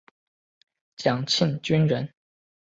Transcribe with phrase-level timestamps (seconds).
[0.95, 2.11] 蒋庆均人。